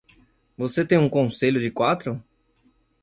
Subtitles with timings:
[0.57, 2.19] Você tem um conselho de quatro?